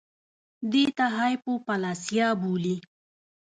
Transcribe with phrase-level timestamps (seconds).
[0.71, 2.75] دې ته هایپوپلاسیا بولي